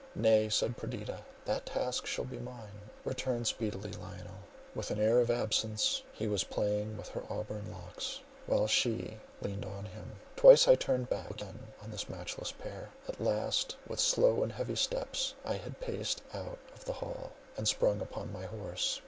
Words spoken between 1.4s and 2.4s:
"that task shall be